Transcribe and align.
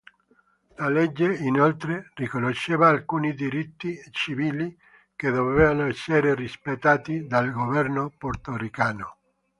La 0.79 0.89
legge, 0.89 1.31
inoltre, 1.31 2.09
riconosceva 2.15 2.87
alcuni 2.87 3.35
diritti 3.35 4.01
civili 4.09 4.75
che 5.15 5.29
dovevano 5.29 5.85
essere 5.85 6.33
rispettati 6.33 7.27
dal 7.27 7.51
governo 7.51 8.09
portoricano. 8.17 9.17